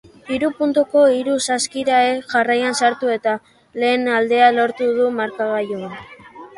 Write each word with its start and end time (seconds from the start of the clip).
Hiru 0.35 0.47
puntuko 0.61 1.03
hiru 1.15 1.35
saskirae 1.57 2.09
jarraian 2.33 2.79
sartu 2.81 3.13
eta 3.19 3.37
lehen 3.85 4.11
aldea 4.19 4.53
lortu 4.61 4.93
dute 5.01 5.15
markagailuan. 5.23 5.99